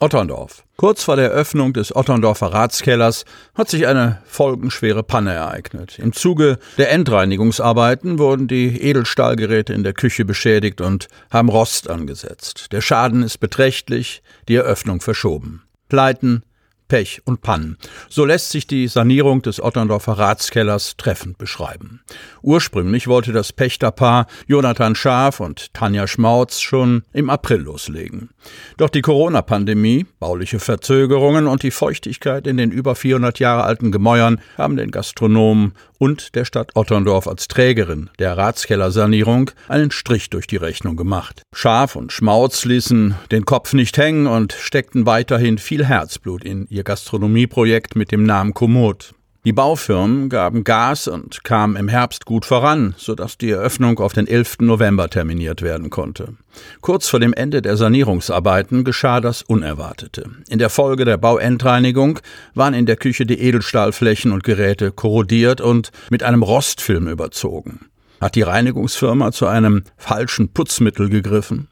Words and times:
Otterndorf. 0.00 0.64
Kurz 0.76 1.02
vor 1.02 1.16
der 1.16 1.30
Öffnung 1.30 1.72
des 1.72 1.94
Otterndorfer 1.94 2.52
Ratskellers 2.52 3.24
hat 3.54 3.68
sich 3.68 3.86
eine 3.88 4.22
folgenschwere 4.26 5.02
Panne 5.02 5.32
ereignet. 5.32 5.98
Im 5.98 6.12
Zuge 6.12 6.58
der 6.76 6.92
Endreinigungsarbeiten 6.92 8.18
wurden 8.18 8.46
die 8.46 8.80
Edelstahlgeräte 8.80 9.72
in 9.72 9.82
der 9.82 9.94
Küche 9.94 10.24
beschädigt 10.24 10.80
und 10.80 11.08
haben 11.32 11.48
Rost 11.48 11.90
angesetzt. 11.90 12.68
Der 12.70 12.80
Schaden 12.80 13.24
ist 13.24 13.38
beträchtlich, 13.38 14.22
die 14.48 14.54
Eröffnung 14.54 15.00
verschoben. 15.00 15.64
Pleiten, 15.88 16.42
Pech 16.88 17.22
und 17.24 17.42
Pannen. 17.42 17.76
So 18.08 18.24
lässt 18.24 18.50
sich 18.50 18.66
die 18.66 18.88
Sanierung 18.88 19.42
des 19.42 19.62
Otterndorfer 19.62 20.14
Ratskellers 20.14 20.96
treffend 20.96 21.38
beschreiben. 21.38 22.00
Ursprünglich 22.42 23.06
wollte 23.06 23.32
das 23.32 23.52
Pächterpaar 23.52 24.26
Jonathan 24.46 24.94
Schaaf 24.94 25.40
und 25.40 25.72
Tanja 25.74 26.06
Schmautz 26.06 26.60
schon 26.60 27.02
im 27.12 27.30
April 27.30 27.60
loslegen. 27.60 28.30
Doch 28.78 28.88
die 28.88 29.02
Corona-Pandemie, 29.02 30.06
bauliche 30.18 30.58
Verzögerungen 30.58 31.46
und 31.46 31.62
die 31.62 31.70
Feuchtigkeit 31.70 32.46
in 32.46 32.56
den 32.56 32.70
über 32.70 32.94
400 32.94 33.38
Jahre 33.38 33.64
alten 33.64 33.92
Gemäuern 33.92 34.40
haben 34.56 34.76
den 34.76 34.90
Gastronomen 34.90 35.74
und 35.98 36.34
der 36.34 36.44
Stadt 36.44 36.70
Otterndorf 36.74 37.26
als 37.26 37.48
Trägerin 37.48 38.10
der 38.18 38.36
Ratskellersanierung 38.36 39.50
einen 39.68 39.90
Strich 39.90 40.30
durch 40.30 40.46
die 40.46 40.56
Rechnung 40.56 40.96
gemacht. 40.96 41.42
Schaf 41.54 41.96
und 41.96 42.12
Schmautz 42.12 42.64
ließen 42.64 43.14
den 43.30 43.44
Kopf 43.44 43.72
nicht 43.72 43.98
hängen 43.98 44.26
und 44.26 44.52
steckten 44.52 45.06
weiterhin 45.06 45.58
viel 45.58 45.84
Herzblut 45.84 46.44
in 46.44 46.66
ihr 46.68 46.84
Gastronomieprojekt 46.84 47.96
mit 47.96 48.12
dem 48.12 48.24
Namen 48.24 48.54
Komoot. 48.54 49.14
Die 49.48 49.54
Baufirmen 49.54 50.28
gaben 50.28 50.62
Gas 50.62 51.08
und 51.08 51.42
kamen 51.42 51.76
im 51.76 51.88
Herbst 51.88 52.26
gut 52.26 52.44
voran, 52.44 52.94
sodass 52.98 53.38
die 53.38 53.48
Eröffnung 53.48 53.98
auf 53.98 54.12
den 54.12 54.26
11. 54.26 54.58
November 54.60 55.08
terminiert 55.08 55.62
werden 55.62 55.88
konnte. 55.88 56.34
Kurz 56.82 57.08
vor 57.08 57.18
dem 57.18 57.32
Ende 57.32 57.62
der 57.62 57.78
Sanierungsarbeiten 57.78 58.84
geschah 58.84 59.22
das 59.22 59.40
Unerwartete. 59.40 60.28
In 60.50 60.58
der 60.58 60.68
Folge 60.68 61.06
der 61.06 61.16
Bauendreinigung 61.16 62.18
waren 62.52 62.74
in 62.74 62.84
der 62.84 62.96
Küche 62.96 63.24
die 63.24 63.40
Edelstahlflächen 63.40 64.32
und 64.32 64.44
Geräte 64.44 64.92
korrodiert 64.92 65.62
und 65.62 65.92
mit 66.10 66.22
einem 66.22 66.42
Rostfilm 66.42 67.08
überzogen. 67.08 67.86
Hat 68.20 68.34
die 68.34 68.42
Reinigungsfirma 68.42 69.32
zu 69.32 69.46
einem 69.46 69.84
falschen 69.96 70.52
Putzmittel 70.52 71.08
gegriffen? 71.08 71.68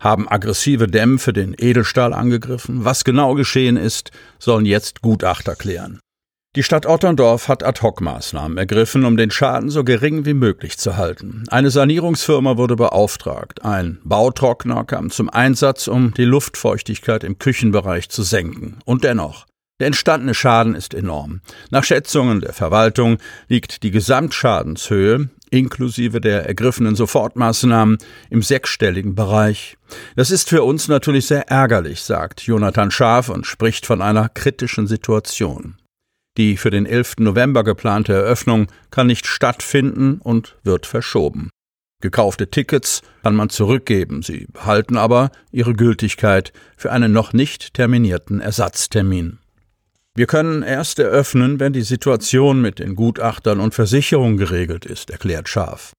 Haben 0.00 0.28
aggressive 0.28 0.88
Dämpfe 0.88 1.32
den 1.32 1.54
Edelstahl 1.56 2.12
angegriffen? 2.12 2.84
Was 2.84 3.04
genau 3.04 3.34
geschehen 3.34 3.76
ist, 3.76 4.10
sollen 4.40 4.66
jetzt 4.66 5.00
Gutachter 5.00 5.54
klären. 5.54 6.00
Die 6.56 6.64
Stadt 6.64 6.84
Otterndorf 6.84 7.46
hat 7.46 7.62
Ad-Hoc-Maßnahmen 7.62 8.58
ergriffen, 8.58 9.04
um 9.04 9.16
den 9.16 9.30
Schaden 9.30 9.70
so 9.70 9.84
gering 9.84 10.24
wie 10.24 10.34
möglich 10.34 10.78
zu 10.78 10.96
halten. 10.96 11.44
Eine 11.48 11.70
Sanierungsfirma 11.70 12.56
wurde 12.56 12.74
beauftragt. 12.74 13.64
Ein 13.64 14.00
Bautrockner 14.02 14.82
kam 14.82 15.10
zum 15.10 15.30
Einsatz, 15.30 15.86
um 15.86 16.12
die 16.12 16.24
Luftfeuchtigkeit 16.24 17.22
im 17.22 17.38
Küchenbereich 17.38 18.08
zu 18.08 18.24
senken. 18.24 18.80
Und 18.84 19.04
dennoch, 19.04 19.46
der 19.78 19.86
entstandene 19.86 20.34
Schaden 20.34 20.74
ist 20.74 20.92
enorm. 20.92 21.40
Nach 21.70 21.84
Schätzungen 21.84 22.40
der 22.40 22.52
Verwaltung 22.52 23.18
liegt 23.46 23.84
die 23.84 23.92
Gesamtschadenshöhe 23.92 25.30
inklusive 25.50 26.20
der 26.20 26.46
ergriffenen 26.46 26.96
Sofortmaßnahmen 26.96 27.98
im 28.28 28.42
sechsstelligen 28.42 29.14
Bereich. 29.14 29.76
Das 30.16 30.32
ist 30.32 30.48
für 30.48 30.64
uns 30.64 30.88
natürlich 30.88 31.26
sehr 31.26 31.48
ärgerlich, 31.48 32.02
sagt 32.02 32.42
Jonathan 32.42 32.90
Schaaf 32.90 33.28
und 33.28 33.46
spricht 33.46 33.86
von 33.86 34.02
einer 34.02 34.28
kritischen 34.28 34.88
Situation. 34.88 35.76
Die 36.40 36.56
für 36.56 36.70
den 36.70 36.86
11. 36.86 37.16
November 37.18 37.64
geplante 37.64 38.14
Eröffnung 38.14 38.68
kann 38.90 39.08
nicht 39.08 39.26
stattfinden 39.26 40.22
und 40.22 40.56
wird 40.62 40.86
verschoben. 40.86 41.50
Gekaufte 42.00 42.48
Tickets 42.48 43.02
kann 43.22 43.36
man 43.36 43.50
zurückgeben, 43.50 44.22
sie 44.22 44.46
behalten 44.50 44.96
aber 44.96 45.32
ihre 45.52 45.74
Gültigkeit 45.74 46.54
für 46.78 46.92
einen 46.92 47.12
noch 47.12 47.34
nicht 47.34 47.74
terminierten 47.74 48.40
Ersatztermin. 48.40 49.38
Wir 50.14 50.26
können 50.26 50.62
erst 50.62 50.98
eröffnen, 50.98 51.60
wenn 51.60 51.74
die 51.74 51.82
Situation 51.82 52.62
mit 52.62 52.78
den 52.78 52.94
Gutachtern 52.94 53.60
und 53.60 53.74
Versicherungen 53.74 54.38
geregelt 54.38 54.86
ist, 54.86 55.10
erklärt 55.10 55.46
Scharf. 55.46 55.92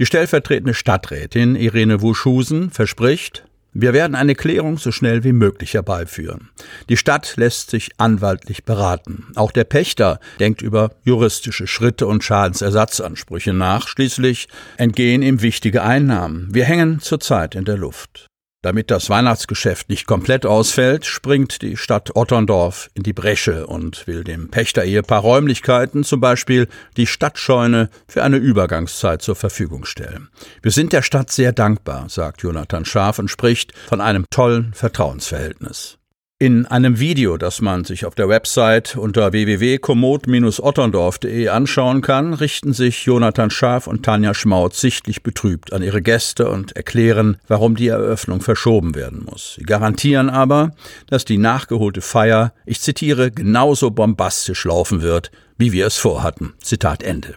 Die 0.00 0.06
stellvertretende 0.06 0.74
Stadträtin 0.74 1.54
Irene 1.54 2.02
Wuschusen 2.02 2.72
verspricht, 2.72 3.44
wir 3.74 3.92
werden 3.92 4.14
eine 4.14 4.36
Klärung 4.36 4.78
so 4.78 4.92
schnell 4.92 5.24
wie 5.24 5.32
möglich 5.32 5.74
herbeiführen. 5.74 6.50
Die 6.88 6.96
Stadt 6.96 7.34
lässt 7.36 7.70
sich 7.70 7.90
anwaltlich 7.98 8.64
beraten. 8.64 9.26
Auch 9.34 9.50
der 9.50 9.64
Pächter 9.64 10.20
denkt 10.38 10.62
über 10.62 10.92
juristische 11.02 11.66
Schritte 11.66 12.06
und 12.06 12.22
Schadensersatzansprüche 12.22 13.52
nach. 13.52 13.88
Schließlich 13.88 14.48
entgehen 14.76 15.22
ihm 15.22 15.42
wichtige 15.42 15.82
Einnahmen. 15.82 16.48
Wir 16.52 16.64
hängen 16.64 17.00
zurzeit 17.00 17.56
in 17.56 17.64
der 17.64 17.76
Luft. 17.76 18.28
Damit 18.64 18.90
das 18.90 19.10
Weihnachtsgeschäft 19.10 19.90
nicht 19.90 20.06
komplett 20.06 20.46
ausfällt, 20.46 21.04
springt 21.04 21.60
die 21.60 21.76
Stadt 21.76 22.16
Otterndorf 22.16 22.88
in 22.94 23.02
die 23.02 23.12
Bresche 23.12 23.66
und 23.66 24.06
will 24.06 24.24
dem 24.24 24.48
Pächter-Ehepaar 24.48 25.20
Räumlichkeiten, 25.20 26.02
zum 26.02 26.20
Beispiel 26.20 26.68
die 26.96 27.06
Stadtscheune, 27.06 27.90
für 28.08 28.22
eine 28.22 28.38
Übergangszeit 28.38 29.20
zur 29.20 29.36
Verfügung 29.36 29.84
stellen. 29.84 30.30
Wir 30.62 30.70
sind 30.70 30.94
der 30.94 31.02
Stadt 31.02 31.30
sehr 31.30 31.52
dankbar, 31.52 32.08
sagt 32.08 32.40
Jonathan 32.40 32.86
Schaaf 32.86 33.18
und 33.18 33.28
spricht 33.28 33.74
von 33.86 34.00
einem 34.00 34.24
tollen 34.30 34.72
Vertrauensverhältnis. 34.72 35.98
In 36.40 36.66
einem 36.66 36.98
Video, 36.98 37.36
das 37.36 37.60
man 37.60 37.84
sich 37.84 38.06
auf 38.06 38.16
der 38.16 38.28
Website 38.28 38.96
unter 38.96 39.30
www.komoot-otterndorf.de 39.30 41.46
anschauen 41.46 42.00
kann, 42.00 42.34
richten 42.34 42.72
sich 42.72 43.04
Jonathan 43.04 43.50
Schaaf 43.50 43.86
und 43.86 44.04
Tanja 44.04 44.34
Schmaut 44.34 44.74
sichtlich 44.74 45.22
betrübt 45.22 45.72
an 45.72 45.84
ihre 45.84 46.02
Gäste 46.02 46.50
und 46.50 46.74
erklären, 46.74 47.36
warum 47.46 47.76
die 47.76 47.86
Eröffnung 47.86 48.40
verschoben 48.40 48.96
werden 48.96 49.24
muss. 49.24 49.54
Sie 49.54 49.62
garantieren 49.62 50.28
aber, 50.28 50.72
dass 51.06 51.24
die 51.24 51.38
nachgeholte 51.38 52.00
Feier, 52.00 52.52
ich 52.66 52.80
zitiere, 52.80 53.30
genauso 53.30 53.92
bombastisch 53.92 54.64
laufen 54.64 55.02
wird, 55.02 55.30
wie 55.56 55.70
wir 55.70 55.86
es 55.86 55.98
vorhatten. 55.98 56.54
Zitat 56.58 57.04
Ende. 57.04 57.36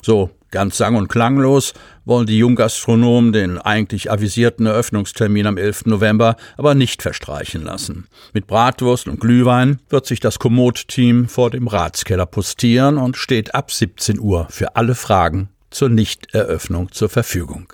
So 0.00 0.30
Ganz 0.50 0.78
sang- 0.78 0.96
und 0.96 1.08
klanglos 1.08 1.74
wollen 2.04 2.26
die 2.26 2.38
Junggastronomen 2.38 3.32
den 3.32 3.58
eigentlich 3.58 4.10
avisierten 4.10 4.64
Eröffnungstermin 4.66 5.46
am 5.46 5.58
11. 5.58 5.86
November 5.86 6.36
aber 6.56 6.74
nicht 6.74 7.02
verstreichen 7.02 7.62
lassen. 7.62 8.06
Mit 8.32 8.46
Bratwurst 8.46 9.08
und 9.08 9.20
Glühwein 9.20 9.80
wird 9.90 10.06
sich 10.06 10.20
das 10.20 10.38
Komoot-Team 10.38 11.28
vor 11.28 11.50
dem 11.50 11.68
Ratskeller 11.68 12.26
postieren 12.26 12.96
und 12.96 13.16
steht 13.16 13.54
ab 13.54 13.70
17 13.70 14.18
Uhr 14.18 14.46
für 14.50 14.76
alle 14.76 14.94
Fragen 14.94 15.50
zur 15.70 15.90
Nichteröffnung 15.90 16.92
zur 16.92 17.10
Verfügung. 17.10 17.72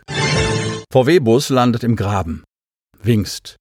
VW-Bus 0.93 1.51
landet 1.51 1.85
im 1.85 1.97
Graben. 1.97 2.45
Wingst. 3.03 3.57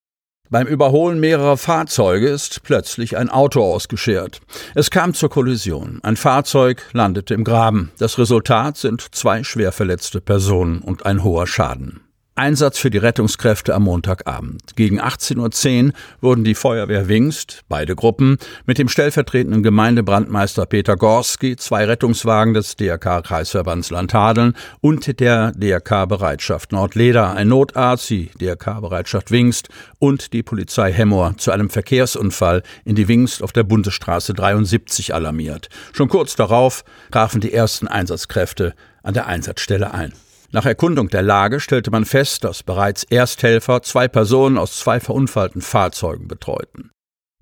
Beim 0.54 0.68
Überholen 0.68 1.20
mehrerer 1.20 1.58
Fahrzeuge 1.58 2.30
ist 2.30 2.62
plötzlich 2.62 3.18
ein 3.18 3.30
Auto 3.30 3.64
ausgeschert. 3.64 4.40
Es 4.76 4.92
kam 4.92 5.16
zur 5.16 5.32
Kollision. 5.32 6.00
Ein 6.04 6.16
Fahrzeug 6.16 6.84
landete 6.94 7.34
im 7.34 7.44
Graben. 7.44 7.92
Das 7.98 8.20
Resultat 8.20 8.78
sind 8.78 9.16
zwei 9.16 9.44
schwer 9.44 9.72
verletzte 9.72 10.22
Personen 10.22 10.84
und 10.84 11.08
ein 11.08 11.24
hoher 11.24 11.48
Schaden. 11.48 12.02
Einsatz 12.36 12.80
für 12.80 12.90
die 12.90 12.98
Rettungskräfte 12.98 13.76
am 13.76 13.84
Montagabend. 13.84 14.76
Gegen 14.76 15.00
18.10 15.00 15.86
Uhr 15.88 15.94
wurden 16.20 16.44
die 16.44 16.56
Feuerwehr 16.56 17.08
Wingst, 17.08 17.62
beide 17.70 17.96
Gruppen, 17.96 18.38
mit 18.66 18.80
dem 18.80 18.90
stellvertretenden 18.90 19.62
Gemeindebrandmeister 19.62 20.66
Peter 20.66 20.96
Gorski, 20.96 21.56
zwei 21.58 21.86
Rettungswagen 21.86 22.56
des 22.56 22.76
DRK-Kreisverbands 22.76 23.92
Landhadeln 23.92 24.56
und 24.82 25.20
der 25.20 25.52
DRK-Bereitschaft 25.52 26.72
Nordleder, 26.72 27.36
ein 27.36 27.50
Notarzt, 27.50 28.10
die 28.10 28.32
DRK-Bereitschaft 28.42 29.30
Wingst 29.30 29.70
und 30.00 30.34
die 30.34 30.42
Polizei 30.42 30.92
Hemmoor 30.92 31.38
zu 31.38 31.52
einem 31.52 31.70
Verkehrsunfall 31.70 32.64
in 32.84 32.96
die 32.96 33.08
Wingst 33.08 33.44
auf 33.44 33.52
der 33.52 33.64
Bundesstraße 33.64 34.34
73 34.34 35.14
alarmiert. 35.14 35.70
Schon 35.94 36.10
kurz 36.10 36.36
darauf 36.36 36.84
trafen 37.12 37.42
die 37.42 37.54
ersten 37.54 37.88
Einsatzkräfte 37.88 38.74
an 39.04 39.14
der 39.14 39.28
Einsatzstelle 39.28 39.94
ein. 39.94 40.14
Nach 40.54 40.68
Erkundung 40.68 41.10
der 41.10 41.24
Lage 41.24 41.60
stellte 41.60 41.90
man 41.90 42.06
fest, 42.06 42.44
dass 42.44 42.62
bereits 42.62 43.04
Ersthelfer 43.04 43.82
zwei 43.82 44.08
Personen 44.08 44.60
aus 44.60 44.78
zwei 44.78 45.00
verunfallten 45.00 45.62
Fahrzeugen 45.62 46.28
betreuten. 46.28 46.92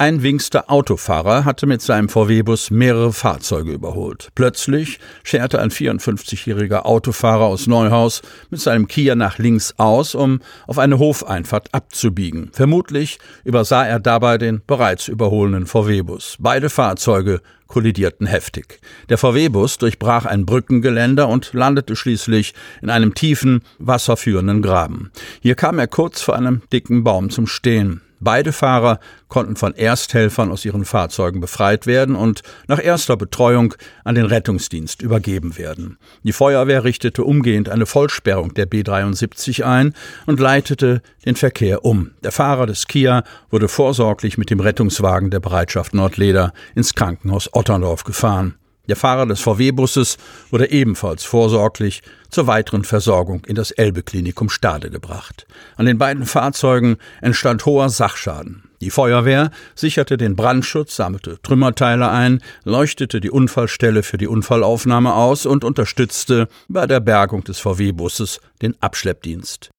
Ein 0.01 0.23
Wingster 0.23 0.71
Autofahrer 0.71 1.45
hatte 1.45 1.67
mit 1.67 1.83
seinem 1.83 2.09
VW-Bus 2.09 2.71
mehrere 2.71 3.13
Fahrzeuge 3.13 3.71
überholt. 3.71 4.29
Plötzlich 4.33 4.97
scherte 5.23 5.61
ein 5.61 5.69
54-jähriger 5.69 6.87
Autofahrer 6.87 7.45
aus 7.45 7.67
Neuhaus 7.67 8.23
mit 8.49 8.59
seinem 8.59 8.87
Kia 8.87 9.13
nach 9.13 9.37
links 9.37 9.75
aus, 9.77 10.15
um 10.15 10.39
auf 10.65 10.79
eine 10.79 10.97
Hofeinfahrt 10.97 11.75
abzubiegen. 11.75 12.49
Vermutlich 12.51 13.19
übersah 13.43 13.85
er 13.85 13.99
dabei 13.99 14.39
den 14.39 14.63
bereits 14.65 15.07
überholenden 15.07 15.67
VW-Bus. 15.67 16.37
Beide 16.39 16.71
Fahrzeuge 16.71 17.39
kollidierten 17.67 18.25
heftig. 18.25 18.79
Der 19.09 19.19
VW-Bus 19.19 19.77
durchbrach 19.77 20.25
ein 20.25 20.47
Brückengeländer 20.47 21.29
und 21.29 21.53
landete 21.53 21.95
schließlich 21.95 22.55
in 22.81 22.89
einem 22.89 23.13
tiefen, 23.13 23.61
wasserführenden 23.77 24.63
Graben. 24.63 25.11
Hier 25.41 25.53
kam 25.53 25.77
er 25.77 25.85
kurz 25.85 26.23
vor 26.23 26.35
einem 26.35 26.63
dicken 26.73 27.03
Baum 27.03 27.29
zum 27.29 27.45
Stehen. 27.45 28.01
Beide 28.23 28.53
Fahrer 28.53 28.99
konnten 29.29 29.55
von 29.55 29.73
Ersthelfern 29.73 30.51
aus 30.51 30.63
ihren 30.63 30.85
Fahrzeugen 30.85 31.41
befreit 31.41 31.87
werden 31.87 32.15
und 32.15 32.43
nach 32.67 32.81
erster 32.81 33.17
Betreuung 33.17 33.73
an 34.03 34.13
den 34.13 34.25
Rettungsdienst 34.25 35.01
übergeben 35.01 35.57
werden. 35.57 35.97
Die 36.21 36.31
Feuerwehr 36.31 36.83
richtete 36.83 37.23
umgehend 37.23 37.67
eine 37.67 37.87
Vollsperrung 37.87 38.53
der 38.53 38.69
B73 38.69 39.63
ein 39.63 39.95
und 40.27 40.39
leitete 40.39 41.01
den 41.25 41.35
Verkehr 41.35 41.83
um. 41.83 42.11
Der 42.23 42.31
Fahrer 42.31 42.67
des 42.67 42.85
Kia 42.85 43.23
wurde 43.49 43.67
vorsorglich 43.67 44.37
mit 44.37 44.51
dem 44.51 44.59
Rettungswagen 44.59 45.31
der 45.31 45.39
Bereitschaft 45.39 45.95
Nordleder 45.95 46.53
ins 46.75 46.93
Krankenhaus 46.93 47.49
Otterndorf 47.53 48.03
gefahren. 48.03 48.55
Der 48.87 48.95
Fahrer 48.95 49.25
des 49.25 49.41
VW-Busses 49.41 50.17
wurde 50.49 50.71
ebenfalls 50.71 51.23
vorsorglich 51.23 52.01
zur 52.29 52.47
weiteren 52.47 52.83
Versorgung 52.83 53.45
in 53.45 53.55
das 53.55 53.71
Elbe-Klinikum 53.71 54.49
Stade 54.49 54.89
gebracht. 54.89 55.45
An 55.75 55.85
den 55.85 55.97
beiden 55.97 56.25
Fahrzeugen 56.25 56.97
entstand 57.21 57.65
hoher 57.65 57.89
Sachschaden. 57.89 58.63
Die 58.81 58.89
Feuerwehr 58.89 59.51
sicherte 59.75 60.17
den 60.17 60.35
Brandschutz, 60.35 60.95
sammelte 60.95 61.39
Trümmerteile 61.43 62.09
ein, 62.09 62.41
leuchtete 62.63 63.21
die 63.21 63.29
Unfallstelle 63.29 64.01
für 64.01 64.17
die 64.17 64.27
Unfallaufnahme 64.27 65.13
aus 65.13 65.45
und 65.45 65.63
unterstützte 65.63 66.47
bei 66.67 66.87
der 66.87 66.99
Bergung 66.99 67.43
des 67.43 67.59
VW-Busses 67.59 68.39
den 68.63 68.75
Abschleppdienst. 68.81 69.69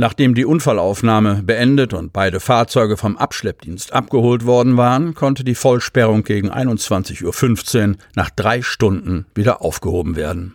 Nachdem 0.00 0.36
die 0.36 0.44
Unfallaufnahme 0.44 1.42
beendet 1.42 1.92
und 1.92 2.12
beide 2.12 2.38
Fahrzeuge 2.38 2.96
vom 2.96 3.16
Abschleppdienst 3.16 3.92
abgeholt 3.92 4.46
worden 4.46 4.76
waren, 4.76 5.16
konnte 5.16 5.42
die 5.42 5.56
Vollsperrung 5.56 6.22
gegen 6.22 6.52
21.15 6.52 7.88
Uhr 7.88 7.96
nach 8.14 8.30
drei 8.30 8.62
Stunden 8.62 9.26
wieder 9.34 9.60
aufgehoben 9.60 10.14
werden. 10.14 10.54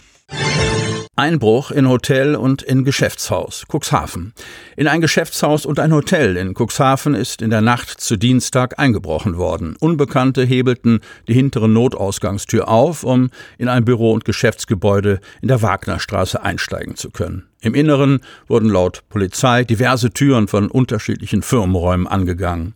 Einbruch 1.16 1.70
in 1.70 1.88
Hotel 1.88 2.36
und 2.36 2.64
in 2.64 2.84
Geschäftshaus, 2.84 3.66
Cuxhaven. 3.72 4.34
In 4.76 4.88
ein 4.88 5.00
Geschäftshaus 5.00 5.64
und 5.64 5.80
ein 5.80 5.94
Hotel 5.94 6.38
in 6.38 6.56
Cuxhaven 6.56 7.14
ist 7.14 7.44
in 7.44 7.52
der 7.52 7.62
Nacht 7.62 8.02
zu 8.02 8.18
Dienstag 8.18 8.80
eingebrochen 8.80 9.38
worden. 9.38 9.76
Unbekannte 9.80 10.44
hebelten 10.44 11.02
die 11.28 11.36
hintere 11.36 11.70
Notausgangstür 11.70 12.68
auf, 12.68 13.04
um 13.04 13.30
in 13.60 13.68
ein 13.68 13.86
Büro- 13.86 14.12
und 14.12 14.26
Geschäftsgebäude 14.26 15.20
in 15.44 15.50
der 15.50 15.62
Wagnerstraße 15.62 16.42
einsteigen 16.42 16.96
zu 16.96 17.12
können. 17.12 17.48
Im 17.62 17.76
Inneren 17.76 18.22
wurden 18.48 18.70
laut 18.70 19.04
Polizei 19.10 19.64
diverse 19.64 20.10
Türen 20.10 20.48
von 20.48 20.68
unterschiedlichen 20.68 21.44
Firmenräumen 21.44 22.08
angegangen. 22.08 22.74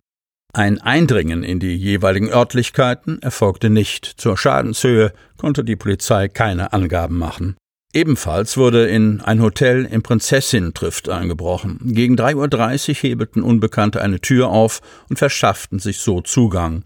Ein 0.53 0.79
Eindringen 0.79 1.41
in 1.41 1.59
die 1.59 1.75
jeweiligen 1.75 2.29
Örtlichkeiten 2.29 3.19
erfolgte 3.23 3.71
nicht. 3.71 4.05
Zur 4.05 4.37
Schadenshöhe 4.37 5.11
konnte 5.37 5.63
die 5.63 5.75
Polizei 5.75 6.27
keine 6.27 6.71
Angaben 6.71 7.17
machen. 7.17 7.57
Ebenfalls 7.93 8.57
wurde 8.57 8.87
in 8.87 9.21
ein 9.21 9.41
Hotel 9.41 9.85
im 9.85 10.03
Prinzessin-Trift 10.03 11.09
eingebrochen. 11.09 11.79
Gegen 11.83 12.15
3.30 12.15 12.89
Uhr 12.89 12.95
hebelten 12.95 13.41
Unbekannte 13.41 14.01
eine 14.01 14.19
Tür 14.19 14.49
auf 14.49 14.81
und 15.09 15.17
verschafften 15.17 15.79
sich 15.79 15.99
so 15.99 16.21
Zugang. 16.21 16.83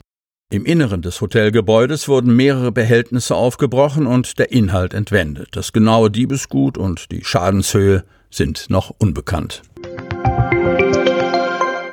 Im 0.52 0.66
Inneren 0.66 1.02
des 1.02 1.22
Hotelgebäudes 1.22 2.08
wurden 2.08 2.36
mehrere 2.36 2.72
Behältnisse 2.72 3.36
aufgebrochen 3.36 4.06
und 4.06 4.38
der 4.38 4.52
Inhalt 4.52 4.94
entwendet. 4.94 5.50
Das 5.54 5.72
genaue 5.72 6.12
Diebesgut 6.12 6.78
und 6.78 7.12
die 7.12 7.24
Schadenshöhe 7.24 8.04
sind 8.30 8.70
noch 8.70 8.94
unbekannt. 8.98 9.64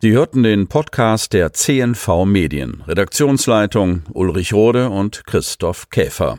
Sie 0.01 0.13
hörten 0.13 0.43
den 0.43 0.69
Podcast 0.69 1.33
der 1.33 1.53
CNV 1.53 2.25
Medien. 2.25 2.83
Redaktionsleitung 2.87 4.03
Ulrich 4.13 4.53
Rode 4.53 4.91
und 4.91 5.25
Christoph 5.25 5.89
Käfer. 5.91 6.39